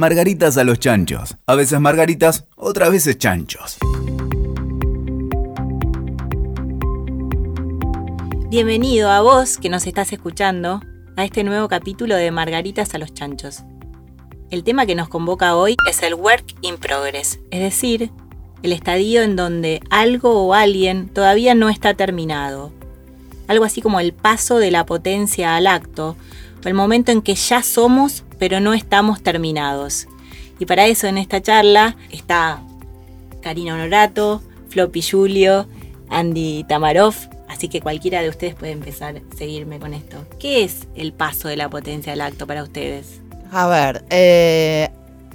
[0.00, 1.36] Margaritas a los chanchos.
[1.44, 3.76] A veces margaritas, otras veces chanchos.
[8.48, 10.80] Bienvenido a vos que nos estás escuchando
[11.18, 13.64] a este nuevo capítulo de Margaritas a los chanchos.
[14.50, 18.10] El tema que nos convoca hoy es el work in progress, es decir,
[18.62, 22.72] el estadio en donde algo o alguien todavía no está terminado.
[23.48, 26.16] Algo así como el paso de la potencia al acto,
[26.64, 30.08] o el momento en que ya somos pero no estamos terminados.
[30.58, 32.60] Y para eso en esta charla está
[33.40, 35.68] Karina Honorato, Floppy Julio,
[36.08, 37.14] Andy Tamarov,
[37.48, 40.16] así que cualquiera de ustedes puede empezar a seguirme con esto.
[40.38, 43.20] ¿Qué es el paso de la potencia al acto para ustedes?
[43.52, 44.88] A ver, eh,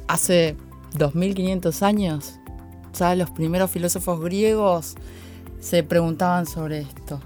[0.07, 0.57] hace
[0.97, 2.39] 2500 años,
[2.97, 4.95] ya los primeros filósofos griegos
[5.59, 7.19] se preguntaban sobre esto.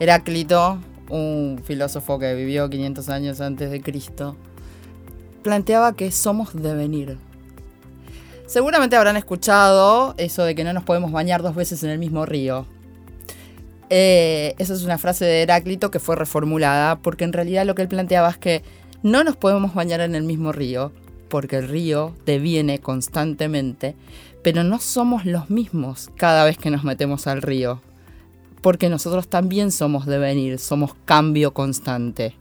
[0.00, 4.36] Heráclito, un filósofo que vivió 500 años antes de Cristo,
[5.46, 7.18] planteaba que somos devenir.
[8.46, 12.26] Seguramente habrán escuchado eso de que no nos podemos bañar dos veces en el mismo
[12.26, 12.66] río.
[13.88, 17.82] Eh, esa es una frase de Heráclito que fue reformulada porque en realidad lo que
[17.82, 18.64] él planteaba es que
[19.04, 20.90] no nos podemos bañar en el mismo río
[21.28, 23.94] porque el río deviene constantemente,
[24.42, 27.80] pero no somos los mismos cada vez que nos metemos al río
[28.60, 32.34] porque nosotros también somos devenir, somos cambio constante.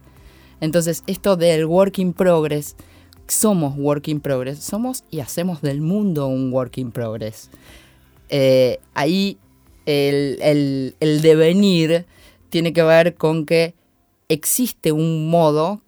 [0.60, 2.76] Entonces esto del work in progress
[3.28, 7.50] somos work in progress, somos y hacemos del mundo un work in progress.
[8.30, 9.38] Eh, ahí
[9.86, 12.06] el, el, devenir
[12.50, 13.76] tiene que ver con que
[14.30, 15.82] existe un modo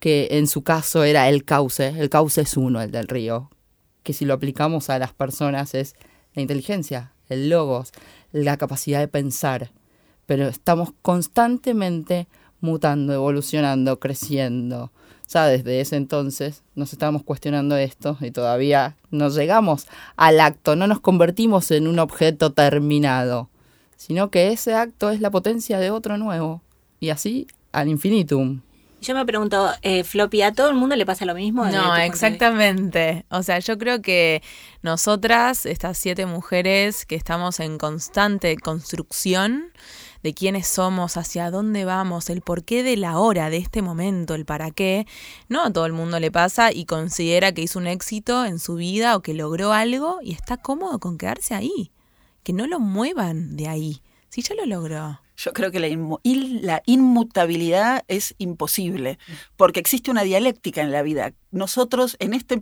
[0.00, 3.50] que en su caso era el cauce, el cauce es uno, el del río,
[4.02, 5.94] que si lo aplicamos a las personas es
[6.34, 7.92] la inteligencia, el logos,
[8.32, 9.72] la capacidad de pensar,
[10.26, 12.28] pero estamos constantemente
[12.60, 14.92] mutando, evolucionando, creciendo.
[15.28, 20.86] Ya desde ese entonces nos estamos cuestionando esto y todavía no llegamos al acto, no
[20.86, 23.50] nos convertimos en un objeto terminado,
[23.96, 26.62] sino que ese acto es la potencia de otro nuevo
[26.98, 28.62] y así al infinitum.
[29.00, 31.64] Yo me pregunto, eh, Floppy, ¿a todo el mundo le pasa lo mismo?
[31.66, 33.24] No, exactamente.
[33.30, 34.42] O sea, yo creo que
[34.82, 39.72] nosotras, estas siete mujeres que estamos en constante construcción,
[40.28, 44.44] de quiénes somos, hacia dónde vamos, el porqué de la hora, de este momento, el
[44.44, 45.06] para qué,
[45.48, 48.74] no a todo el mundo le pasa y considera que hizo un éxito en su
[48.74, 51.92] vida o que logró algo y está cómodo con quedarse ahí.
[52.42, 54.02] Que no lo muevan de ahí.
[54.28, 55.18] Si ya lo logró.
[55.38, 59.20] Yo creo que la, la, inmutabilidad es imposible,
[59.56, 61.32] porque existe una dialéctica en la vida.
[61.52, 62.60] Nosotros en este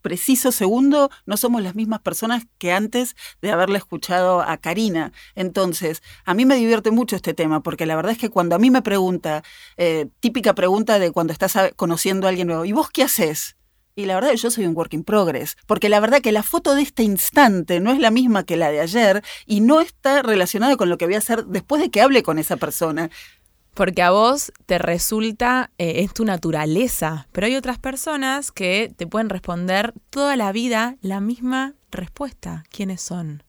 [0.00, 5.12] preciso segundo no somos las mismas personas que antes de haberle escuchado a Karina.
[5.34, 8.60] Entonces, a mí me divierte mucho este tema, porque la verdad es que cuando a
[8.60, 9.42] mí me pregunta,
[9.76, 13.56] eh, típica pregunta de cuando estás conociendo a alguien nuevo, ¿y vos qué haces?
[13.96, 16.74] Y la verdad yo soy un work in progress, porque la verdad que la foto
[16.74, 20.76] de este instante no es la misma que la de ayer y no está relacionada
[20.76, 23.10] con lo que voy a hacer después de que hable con esa persona.
[23.72, 29.06] Porque a vos te resulta, eh, es tu naturaleza, pero hay otras personas que te
[29.06, 32.64] pueden responder toda la vida la misma respuesta.
[32.70, 33.42] ¿Quiénes son?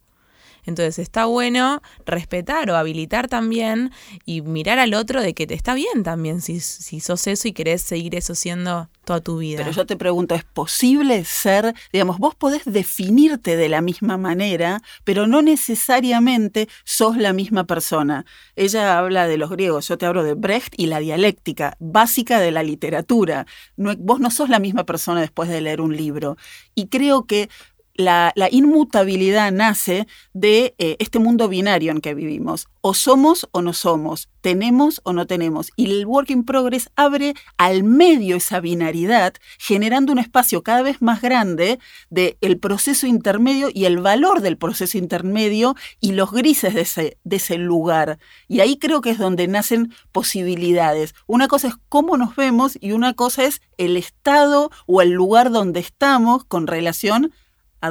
[0.66, 3.92] Entonces está bueno respetar o habilitar también
[4.26, 7.54] y mirar al otro de que te está bien también si, si sos eso y
[7.54, 9.60] querés seguir eso siendo toda tu vida.
[9.60, 14.82] Pero yo te pregunto, ¿es posible ser, digamos, vos podés definirte de la misma manera,
[15.04, 18.26] pero no necesariamente sos la misma persona?
[18.56, 22.52] Ella habla de los griegos, yo te hablo de Brecht y la dialéctica básica de
[22.52, 23.46] la literatura.
[23.78, 26.38] No, vos no sos la misma persona después de leer un libro.
[26.74, 27.50] Y creo que
[27.96, 32.68] la, inmutabilidad nace de eh, este mundo binario en que vivimos.
[32.82, 35.72] O somos o no somos, tenemos o no tenemos.
[35.76, 41.02] Y el Work in Progress abre al medio esa binaridad, generando un espacio cada vez
[41.02, 41.80] más grande
[42.10, 47.18] del el proceso intermedio y el valor del proceso intermedio y los grises de ese,
[47.24, 48.20] de ese lugar.
[48.48, 51.16] Y ahí creo que es donde nacen posibilidades.
[51.26, 55.52] Una cosa es cómo nos vemos y una cosa es el estado o el lugar
[55.52, 57.34] donde estamos con relación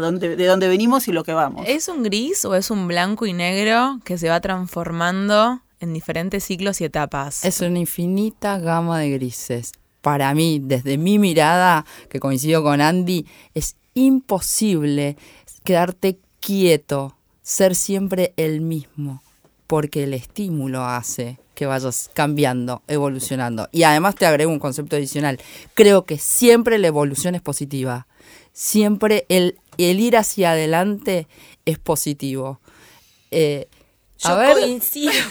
[0.01, 1.65] de dónde venimos y lo que vamos.
[1.69, 6.45] ¿Es un gris o es un blanco y negro que se va transformando en diferentes
[6.45, 7.45] ciclos y etapas?
[7.45, 9.73] Es una infinita gama de grises.
[10.01, 15.17] Para mí, desde mi mirada, que coincido con Andy, es imposible
[15.65, 19.23] quedarte quieto, ser siempre el mismo,
[19.67, 23.69] porque el estímulo hace que vayas cambiando, evolucionando.
[23.73, 25.41] Y además te agrego un concepto adicional.
[25.75, 28.07] Creo que siempre la evolución es positiva.
[28.53, 31.27] Siempre el el ir hacia adelante
[31.65, 32.61] es positivo.
[33.31, 33.69] Eh,
[34.23, 34.53] A Yo ver.
[34.53, 35.13] coincido.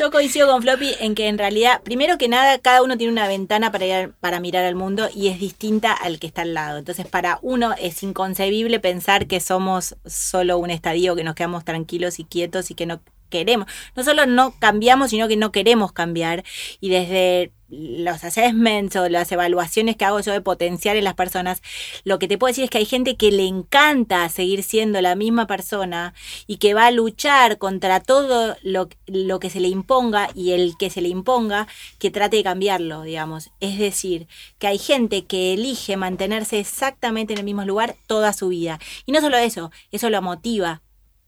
[0.00, 3.28] Yo coincido con Floppy en que en realidad, primero que nada, cada uno tiene una
[3.28, 6.78] ventana para, ir- para mirar al mundo y es distinta al que está al lado.
[6.78, 12.18] Entonces, para uno es inconcebible pensar que somos solo un estadio, que nos quedamos tranquilos
[12.18, 13.00] y quietos y que no
[13.32, 13.66] queremos.
[13.96, 16.44] No solo no cambiamos, sino que no queremos cambiar.
[16.80, 21.62] Y desde los assessments o las evaluaciones que hago yo de potenciar en las personas,
[22.04, 25.14] lo que te puedo decir es que hay gente que le encanta seguir siendo la
[25.14, 26.12] misma persona
[26.46, 30.76] y que va a luchar contra todo lo, lo que se le imponga y el
[30.76, 31.66] que se le imponga
[31.98, 33.50] que trate de cambiarlo, digamos.
[33.60, 34.28] Es decir,
[34.58, 38.78] que hay gente que elige mantenerse exactamente en el mismo lugar toda su vida.
[39.06, 40.82] Y no solo eso, eso lo motiva.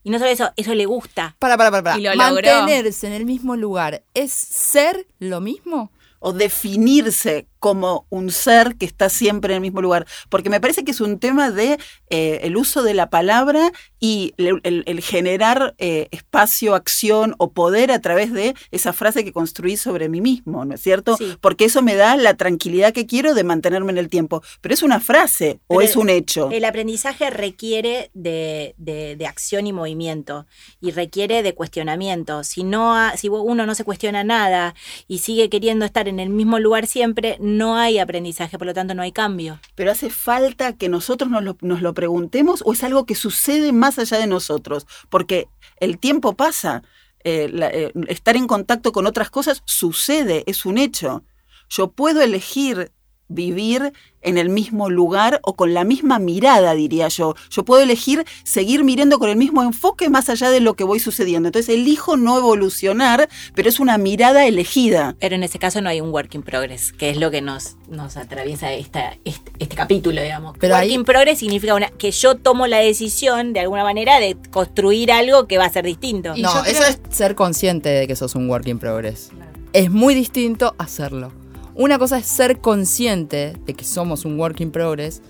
[0.04, 1.34] Y no solo eso, eso le gusta.
[1.38, 1.98] Para, para, para, para.
[1.98, 2.48] Y lo logró.
[2.48, 5.90] Mantenerse en el mismo lugar, ¿es ser lo mismo?
[6.26, 10.06] o definirse como un ser que está siempre en el mismo lugar.
[10.28, 11.78] Porque me parece que es un tema de
[12.10, 17.52] eh, el uso de la palabra y el, el- el generar eh, espacio, acción o
[17.52, 21.16] poder a través de esa frase que construí sobre mí mismo, ¿no es cierto?
[21.16, 21.36] Sí.
[21.40, 24.42] Porque eso me da la tranquilidad que quiero de mantenerme en el tiempo.
[24.60, 26.50] Pero es una frase o es un hecho.
[26.50, 30.44] El aprendizaje requiere de, de- de acción y movimiento
[30.82, 32.44] y requiere de cuestionamiento.
[32.44, 34.74] Si, no ha- si uno no se cuestiona nada
[35.08, 38.94] y sigue queriendo estar en el mismo lugar siempre, no hay aprendizaje, por lo tanto
[38.94, 39.60] no hay cambio.
[39.74, 43.72] Pero hace falta que nosotros nos lo, nos lo preguntemos o es algo que sucede
[43.72, 45.48] más allá de nosotros, porque
[45.78, 46.82] el tiempo pasa,
[47.24, 51.24] eh, eh, estar en contacto con otras cosas sucede, es un hecho.
[51.68, 52.92] Yo puedo elegir
[53.34, 53.92] vivir
[54.22, 57.34] en el mismo lugar o con la misma mirada, diría yo.
[57.50, 60.98] Yo puedo elegir seguir mirando con el mismo enfoque más allá de lo que voy
[60.98, 61.48] sucediendo.
[61.48, 65.14] Entonces elijo no evolucionar, pero es una mirada elegida.
[65.20, 67.76] Pero en ese caso no hay un work in progress, que es lo que nos,
[67.88, 70.56] nos atraviesa esta, este, este capítulo, digamos.
[70.58, 74.20] Pero work ahí- in progress significa una, que yo tomo la decisión, de alguna manera,
[74.20, 76.32] de construir algo que va a ser distinto.
[76.34, 79.30] Y no, eso creo- es ser consciente de que sos un work in progress.
[79.74, 81.32] Es muy distinto hacerlo.
[81.76, 85.22] Una cosa es ser consciente de que somos un work in progress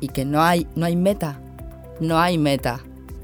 [0.00, 1.40] y que no hay, no hay meta.
[2.00, 2.80] No hay meta.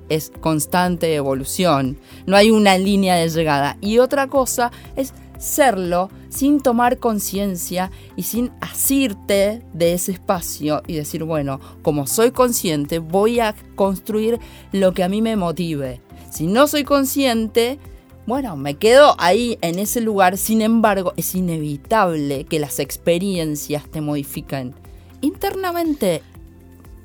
[0.08, 1.98] Es constante evolución.
[2.26, 3.76] No hay una línea de llegada.
[3.80, 10.94] Y otra cosa es serlo sin tomar conciencia y sin asirte de ese espacio y
[10.94, 14.38] decir, bueno, como soy consciente, voy a construir
[14.70, 16.00] lo que a mí me motive.
[16.30, 17.78] Si no soy consciente,
[18.26, 20.38] bueno, me quedo ahí en ese lugar.
[20.38, 24.74] Sin embargo, es inevitable que las experiencias te modifiquen
[25.20, 26.22] internamente.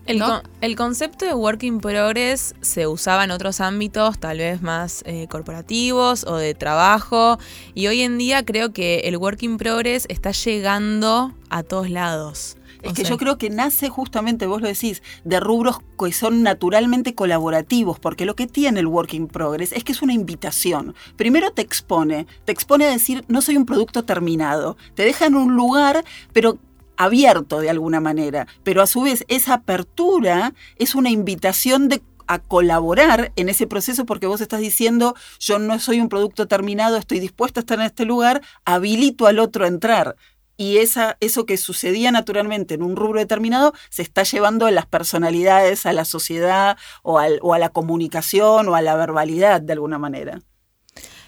[0.05, 0.25] El, ¿no?
[0.27, 5.03] con- el concepto de work in progress se usaba en otros ámbitos, tal vez más
[5.05, 7.37] eh, corporativos o de trabajo,
[7.75, 12.55] y hoy en día creo que el work in progress está llegando a todos lados.
[12.81, 16.11] Es O que sea, yo creo que nace justamente, vos lo decís, de rubros que
[16.13, 20.13] son naturalmente colaborativos, porque lo que tiene el Work in Progress es que es una
[20.13, 20.95] invitación.
[21.15, 25.35] Primero te expone, te expone a decir, no soy un producto terminado, te deja en
[25.35, 26.57] un lugar, pero
[26.95, 32.37] abierto de alguna manera, pero a su vez esa apertura es una invitación de a
[32.37, 37.19] colaborar en ese proceso porque vos estás diciendo yo no soy un producto terminado, estoy
[37.19, 40.15] dispuesto a estar en este lugar, habilito al otro a entrar
[40.59, 44.85] y esa, eso que sucedía naturalmente en un rubro determinado se está llevando a las
[44.85, 49.71] personalidades, a la sociedad o, al- o a la comunicación o a la verbalidad de
[49.73, 50.41] alguna manera.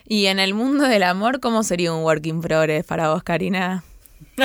[0.05, 3.85] Y en el mundo del amor, ¿cómo sería un work in progress para vos, Karina?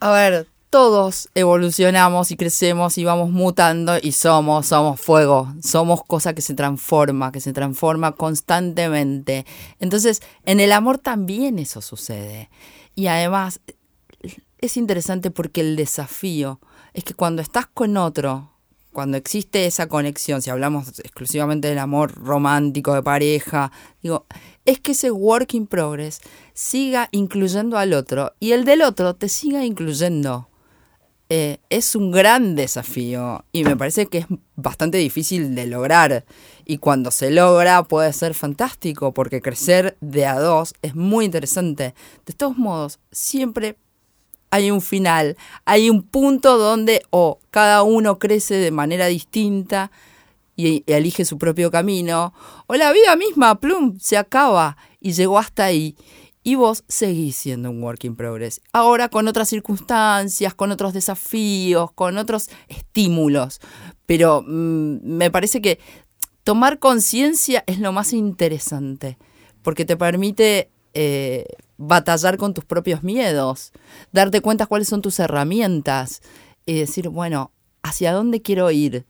[0.00, 6.32] A ver, todos evolucionamos y crecemos y vamos mutando y somos, somos fuego, somos cosa
[6.32, 9.44] que se transforma, que se transforma constantemente.
[9.80, 12.50] Entonces, en el amor también eso sucede.
[12.94, 13.60] Y además,
[14.58, 16.60] es interesante porque el desafío
[16.94, 18.52] es que cuando estás con otro,
[18.92, 23.72] cuando existe esa conexión, si hablamos exclusivamente del amor romántico de pareja,
[24.02, 24.26] digo,
[24.64, 26.20] es que ese work in progress
[26.54, 30.49] siga incluyendo al otro y el del otro te siga incluyendo.
[31.32, 36.24] Eh, es un gran desafío y me parece que es bastante difícil de lograr.
[36.66, 41.94] Y cuando se logra puede ser fantástico porque crecer de a dos es muy interesante.
[42.26, 43.76] De todos modos, siempre
[44.50, 49.92] hay un final, hay un punto donde o cada uno crece de manera distinta
[50.56, 52.34] y elige su propio camino,
[52.66, 55.96] o la vida misma, plum, se acaba y llegó hasta ahí.
[56.42, 58.62] Y vos seguís siendo un work in progress.
[58.72, 63.60] Ahora con otras circunstancias, con otros desafíos, con otros estímulos.
[64.06, 65.78] Pero mm, me parece que
[66.44, 69.18] tomar conciencia es lo más interesante,
[69.62, 71.44] porque te permite eh,
[71.76, 73.72] batallar con tus propios miedos,
[74.12, 76.22] darte cuenta cuáles son tus herramientas
[76.66, 79.06] y decir, bueno, ¿hacia dónde quiero ir?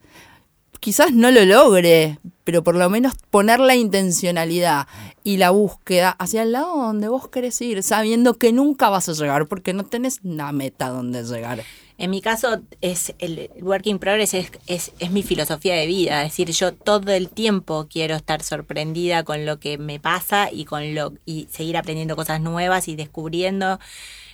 [0.80, 4.88] Quizás no lo logre, pero por lo menos poner la intencionalidad
[5.22, 9.12] y la búsqueda hacia el lado donde vos querés ir, sabiendo que nunca vas a
[9.12, 11.62] llegar porque no tenés una meta donde llegar.
[11.98, 16.24] En mi caso, es el work in progress es, es, es, mi filosofía de vida.
[16.24, 20.64] Es decir, yo todo el tiempo quiero estar sorprendida con lo que me pasa y
[20.64, 23.78] con lo y seguir aprendiendo cosas nuevas y descubriendo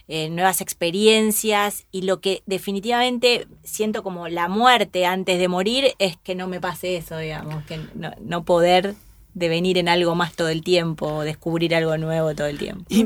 [0.09, 1.87] eh, nuevas experiencias.
[1.91, 6.61] Y lo que definitivamente siento como la muerte antes de morir es que no me
[6.61, 8.95] pase eso, digamos, que no, no poder
[9.37, 12.85] devenir en algo más todo el tiempo, descubrir algo nuevo todo el tiempo.
[12.89, 13.05] Y,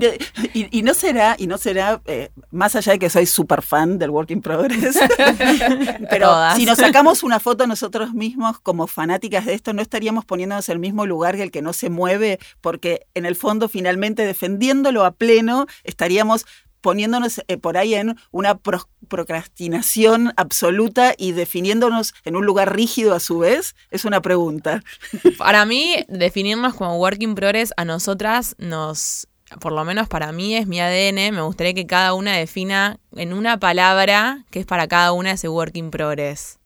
[0.55, 3.99] y, y no será, y no será eh, más allá de que soy súper fan
[3.99, 4.97] del Work in Progress,
[6.11, 6.57] pero Todas.
[6.57, 10.75] si nos sacamos una foto nosotros mismos como fanáticas de esto, no estaríamos poniéndonos en
[10.75, 15.05] el mismo lugar que el que no se mueve, porque en el fondo finalmente defendiéndolo
[15.05, 16.47] a pleno estaríamos
[16.81, 23.15] poniéndonos eh, por ahí en una pro procrastinación absoluta y definiéndonos en un lugar rígido
[23.15, 23.75] a su vez?
[23.91, 24.83] Es una pregunta.
[25.39, 29.27] Para mí, definirnos como working progress a nosotras nos,
[29.61, 33.33] por lo menos para mí es mi ADN, me gustaría que cada una defina en
[33.33, 36.59] una palabra que es para cada una ese working progress.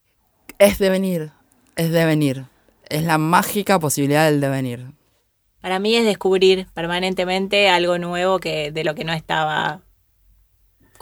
[0.58, 1.32] Es devenir,
[1.76, 2.44] es devenir.
[2.90, 4.86] Es la mágica posibilidad del devenir.
[5.60, 9.80] Para mí es descubrir permanentemente algo nuevo que de lo que no estaba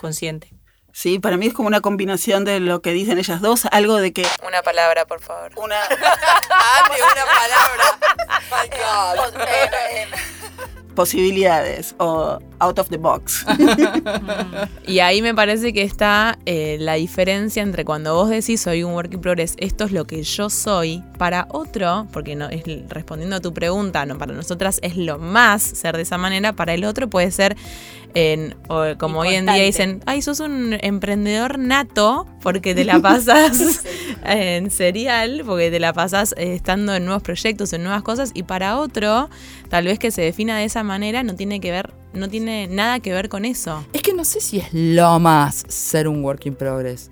[0.03, 0.53] consciente.
[0.91, 4.13] Sí, para mí es como una combinación de lo que dicen ellas dos, algo de
[4.13, 4.27] que...
[4.45, 5.51] Una palabra, por favor.
[5.55, 5.81] Una...
[5.85, 8.39] Andy, una palabra.
[8.51, 9.33] My God.
[10.95, 13.45] Posibilidades o out of the box.
[14.87, 18.93] y ahí me parece que está eh, la diferencia entre cuando vos decís soy un
[18.93, 23.35] work in progress, esto es lo que yo soy, para otro, porque no es respondiendo
[23.35, 26.85] a tu pregunta, no para nosotras es lo más ser de esa manera, para el
[26.85, 27.55] otro puede ser
[28.15, 32.99] en, o como hoy en día dicen, ay, sos un emprendedor nato porque te la
[32.99, 33.83] pasas
[34.25, 38.43] en serial, porque te la pasas eh, estando en nuevos proyectos, en nuevas cosas, y
[38.43, 39.29] para otro,
[39.69, 42.99] tal vez que se defina de esa manera, no tiene que ver, no tiene nada
[42.99, 43.85] que ver con eso.
[43.93, 47.11] Es que no sé si es lo más ser un work in progress.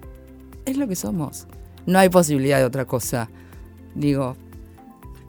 [0.65, 1.47] Es lo que somos.
[1.85, 3.29] No hay posibilidad de otra cosa.
[3.95, 4.37] Digo,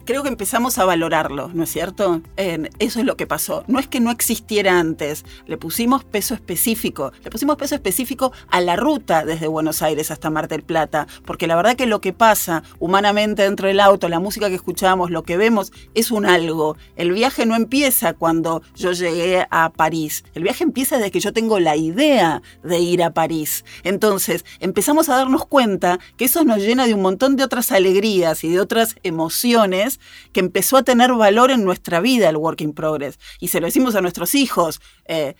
[0.05, 2.21] creo que empezamos a valorarlo, ¿no es cierto?
[2.37, 3.63] Eso es lo que pasó.
[3.67, 8.61] No es que no existiera antes, le pusimos peso específico, le pusimos peso específico a
[8.61, 12.13] la ruta desde Buenos Aires hasta Mar del Plata, porque la verdad que lo que
[12.13, 16.77] pasa humanamente dentro del auto, la música que escuchamos, lo que vemos, es un algo.
[16.95, 21.33] El viaje no empieza cuando yo llegué a París, el viaje empieza desde que yo
[21.33, 23.65] tengo la idea de ir a París.
[23.83, 28.43] Entonces, empezamos a darnos cuenta que eso nos llena de un montón de otras alegrías
[28.43, 29.92] y de otras emociones
[30.31, 33.19] que empezó a tener valor en nuestra vida el work in progress.
[33.39, 34.81] Y se lo decimos a nuestros hijos.
[35.05, 35.35] Eh,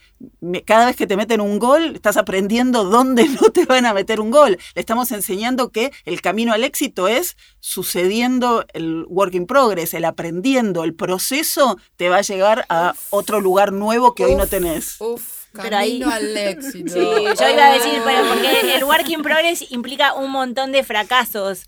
[0.65, 4.19] cada vez que te meten un gol, estás aprendiendo dónde no te van a meter
[4.19, 4.57] un gol.
[4.75, 10.05] Le estamos enseñando que el camino al éxito es sucediendo el work in progress, el
[10.05, 14.47] aprendiendo, el proceso te va a llegar a otro lugar nuevo que uf, hoy no
[14.47, 14.99] tenés.
[14.99, 15.43] Uf.
[15.53, 16.93] Camino ahí, al éxito.
[16.93, 20.83] Sí, yo iba a decir, pero porque el work in progress implica un montón de
[20.83, 21.65] fracasos.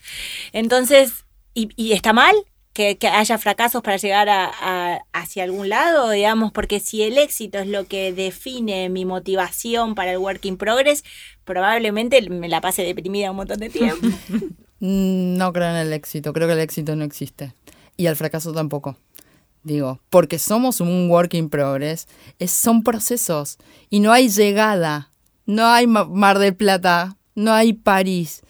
[0.54, 2.36] Entonces, ¿y, y está mal?
[2.76, 7.18] Que, que, haya fracasos para llegar a, a, hacia algún lado, digamos, porque si el
[7.18, 11.06] éxito es lo que define mi motivación para el work in progress,
[11.46, 14.06] probablemente me la pase deprimida un montón de tiempo.
[14.80, 17.54] no creo en el éxito, creo que el éxito no existe.
[17.96, 18.98] Y el fracaso tampoco.
[19.64, 23.58] Digo, porque somos un work in progress, es, son procesos
[23.90, 25.12] y no hay llegada,
[25.46, 28.42] no hay Mar del Plata, no hay París.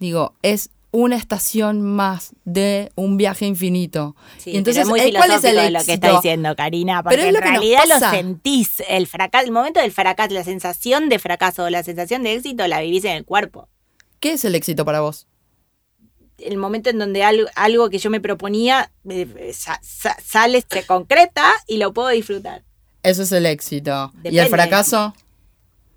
[0.00, 4.14] Digo, es una estación más de un viaje infinito.
[4.38, 5.78] Sí, y entonces, es muy ¿cuál es el éxito?
[5.78, 7.02] lo que está diciendo Karina?
[7.02, 11.18] Porque Pero en realidad lo sentís, el fracaso, el momento del fracaso, la sensación de
[11.18, 13.68] fracaso, la sensación de éxito la vivís en el cuerpo.
[14.20, 15.26] ¿Qué es el éxito para vos?
[16.38, 20.86] El momento en donde algo, algo que yo me proponía eh, sa, sa, sale, se
[20.86, 22.62] concreta y lo puedo disfrutar.
[23.02, 24.12] Eso es el éxito.
[24.14, 24.36] Depende.
[24.36, 25.12] ¿Y el fracaso?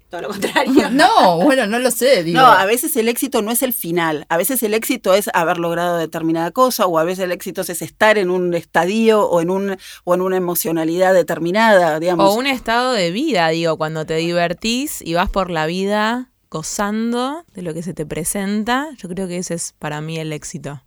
[0.09, 0.89] Todo lo contrario.
[0.97, 2.23] No, bueno, no lo sé.
[2.23, 2.39] Digo.
[2.39, 4.25] No, a veces el éxito no es el final.
[4.29, 7.81] A veces el éxito es haber logrado determinada cosa, o a veces el éxito es
[7.81, 12.31] estar en un estadio o en un o en una emocionalidad determinada, digamos.
[12.31, 17.43] O un estado de vida, digo, cuando te divertís y vas por la vida gozando
[17.53, 20.81] de lo que se te presenta, yo creo que ese es para mí el éxito.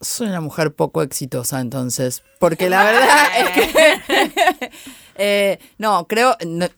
[0.00, 4.70] Soy una mujer poco exitosa entonces, porque la verdad es que
[5.16, 6.68] eh, no, creo, no,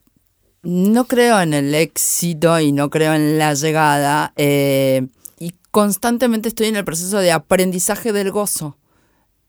[0.63, 4.33] no creo en el éxito y no creo en la llegada.
[4.37, 5.07] Eh,
[5.39, 8.77] y constantemente estoy en el proceso de aprendizaje del gozo.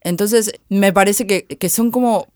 [0.01, 2.27] Entonces, me parece que, que, son como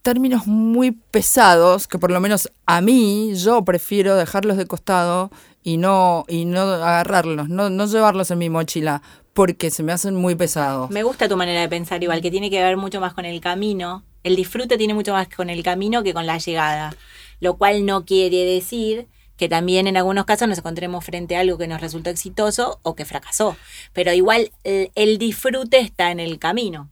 [0.00, 5.30] términos muy pesados que por lo menos a mí yo prefiero dejarlos de costado
[5.62, 9.02] y no, y no agarrarlos, no, no llevarlos en mi mochila,
[9.32, 10.90] porque se me hacen muy pesados.
[10.90, 13.40] Me gusta tu manera de pensar igual, que tiene que ver mucho más con el
[13.40, 14.04] camino.
[14.24, 16.94] El disfrute tiene mucho más con el camino que con la llegada.
[17.42, 21.58] Lo cual no quiere decir que también en algunos casos nos encontremos frente a algo
[21.58, 23.56] que nos resultó exitoso o que fracasó.
[23.92, 26.88] Pero igual el, el disfrute está en el camino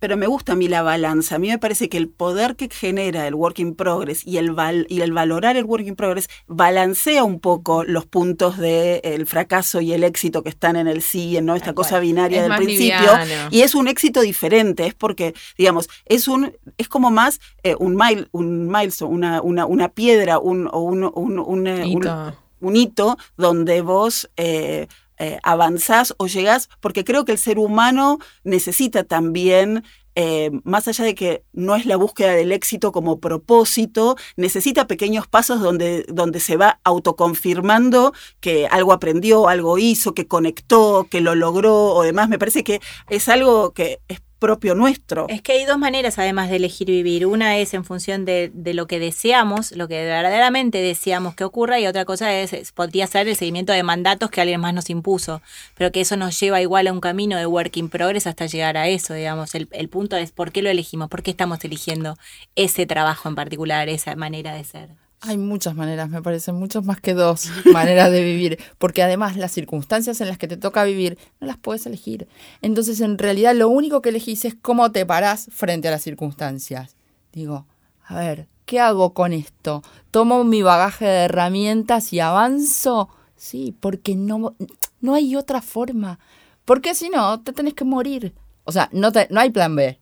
[0.00, 1.36] pero me gusta a mí la balanza.
[1.36, 4.50] A mí me parece que el poder que genera el work in progress y el,
[4.50, 9.80] val y el valorar el work in progress balancea un poco los puntos del fracaso
[9.80, 11.54] y el éxito que están en el sí, en ¿no?
[11.54, 13.10] esta cosa binaria del principio.
[13.50, 17.94] Y es un éxito diferente, es porque, digamos, es un es como más eh, un,
[17.94, 22.34] mile, un milestone, una, una, una piedra, un, un, un, eh, hito.
[22.60, 24.30] un, hito donde vos...
[24.36, 24.88] Eh,
[25.20, 29.84] eh, avanzás o llegás, porque creo que el ser humano necesita también
[30.14, 35.28] eh, más allá de que no es la búsqueda del éxito como propósito, necesita pequeños
[35.28, 41.34] pasos donde, donde se va autoconfirmando que algo aprendió, algo hizo, que conectó, que lo
[41.34, 42.28] logró o demás.
[42.28, 45.26] Me parece que es algo que es propio nuestro.
[45.28, 47.26] Es que hay dos maneras además de elegir vivir.
[47.26, 51.86] Una es en función de, lo que deseamos, lo que verdaderamente deseamos que ocurra, y
[51.86, 55.42] otra cosa es, podría ser el seguimiento de mandatos que alguien más nos impuso,
[55.76, 58.76] pero que eso nos lleva igual a un camino de work in progress hasta llegar
[58.76, 59.54] a eso, digamos.
[59.54, 62.16] El, el punto es por qué lo elegimos, por qué estamos eligiendo
[62.56, 65.09] ese trabajo en particular, esa manera de ser.
[65.22, 69.52] Hay muchas maneras, me parecen, muchas más que dos maneras de vivir, porque además las
[69.52, 72.26] circunstancias en las que te toca vivir no las puedes elegir.
[72.62, 76.96] Entonces, en realidad, lo único que elegís es cómo te parás frente a las circunstancias.
[77.32, 77.66] Digo,
[78.06, 79.82] a ver, ¿qué hago con esto?
[80.10, 83.10] ¿Tomo mi bagaje de herramientas y avanzo?
[83.36, 84.54] Sí, porque no,
[85.00, 86.18] no hay otra forma.
[86.64, 88.32] Porque si no, te tenés que morir.
[88.64, 90.00] O sea, no, te, no hay plan B.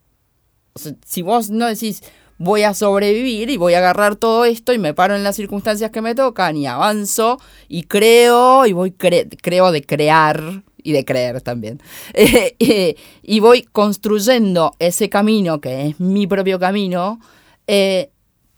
[1.05, 2.03] Si vos no decís,
[2.39, 5.91] voy a sobrevivir y voy a agarrar todo esto y me paro en las circunstancias
[5.91, 11.41] que me tocan y avanzo y creo y voy creo de crear y de creer
[11.41, 11.81] también.
[12.13, 17.19] Eh, eh, y voy construyendo ese camino que es mi propio camino.
[17.67, 18.11] Eh,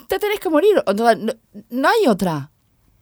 [0.07, 0.83] te tenés que morir.
[0.95, 1.33] No,
[1.69, 2.51] no, hay otra.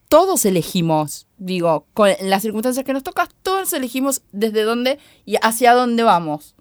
[0.08, 5.74] Todos elegimos, digo, con las circunstancias que nos tocan, todos elegimos desde dónde y hacia
[5.74, 6.56] dónde vamos.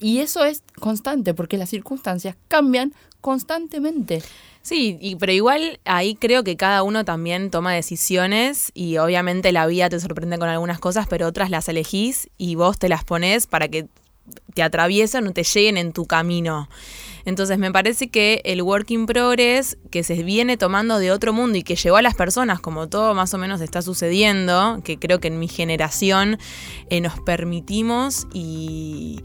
[0.00, 4.22] y eso es constante porque las circunstancias cambian constantemente.
[4.62, 9.88] Sí, pero igual ahí creo que cada uno también toma decisiones y obviamente la vida
[9.88, 13.68] te sorprende con algunas cosas, pero otras las elegís y vos te las pones para
[13.68, 13.86] que
[14.52, 16.68] te atraviesen o te lleguen en tu camino.
[17.24, 21.58] Entonces me parece que el work in progress que se viene tomando de otro mundo
[21.58, 25.18] y que llegó a las personas, como todo más o menos está sucediendo, que creo
[25.20, 26.38] que en mi generación
[26.90, 29.22] eh, nos permitimos y,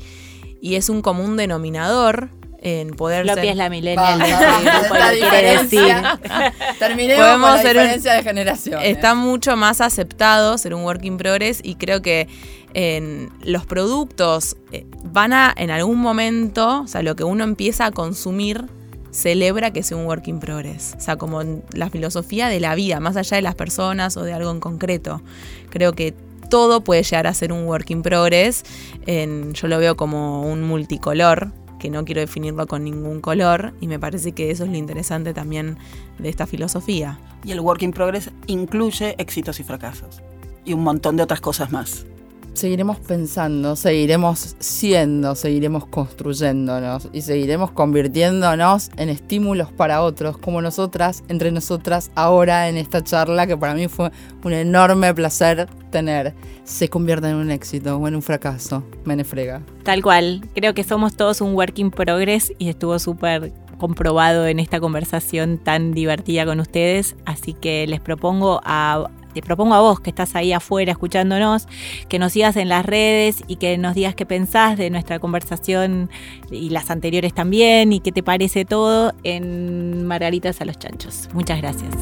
[0.62, 2.30] y es un común denominador
[2.64, 3.50] en poder Floppy ser...
[3.50, 4.26] es la millennial de.
[6.80, 8.82] Terminemos con la diferencia de generación.
[8.82, 12.30] Está mucho más aceptado ser un work in progress y creo que
[12.74, 17.86] en los productos eh, van a, en algún momento, o sea, lo que uno empieza
[17.86, 18.64] a consumir
[19.12, 20.96] celebra que sea un work in progress.
[20.98, 21.42] O sea, como
[21.74, 25.22] la filosofía de la vida, más allá de las personas o de algo en concreto.
[25.70, 26.14] Creo que
[26.50, 28.64] todo puede llegar a ser un work in progress.
[29.06, 31.52] En, yo lo veo como un multicolor,
[31.84, 35.34] que no quiero definirlo con ningún color y me parece que eso es lo interesante
[35.34, 35.78] también
[36.18, 37.20] de esta filosofía.
[37.44, 40.22] Y el Work in Progress incluye éxitos y fracasos
[40.64, 42.06] y un montón de otras cosas más
[42.54, 51.24] seguiremos pensando, seguiremos siendo, seguiremos construyéndonos y seguiremos convirtiéndonos en estímulos para otros, como nosotras,
[51.28, 54.12] entre nosotras, ahora en esta charla que para mí fue
[54.44, 58.84] un enorme placer tener, se convierta en un éxito o en un fracaso.
[59.06, 59.62] Me frega.
[59.84, 64.60] Tal cual, creo que somos todos un work in progress y estuvo súper comprobado en
[64.60, 70.00] esta conversación tan divertida con ustedes, así que les propongo a te propongo a vos
[70.00, 71.68] que estás ahí afuera escuchándonos,
[72.08, 76.10] que nos sigas en las redes y que nos digas qué pensás de nuestra conversación
[76.50, 81.30] y las anteriores también y qué te parece todo en Margaritas a los Chanchos.
[81.34, 81.94] Muchas gracias.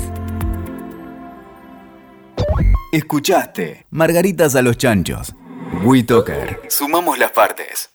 [2.91, 5.33] Escuchaste Margaritas a los Chanchos.
[5.83, 6.59] WeToker.
[6.67, 7.90] Sumamos las partes.